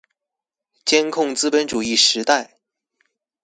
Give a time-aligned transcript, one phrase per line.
[0.83, 2.57] 監控資本主義時代